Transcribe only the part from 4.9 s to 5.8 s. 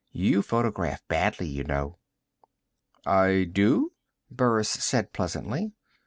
pleasantly.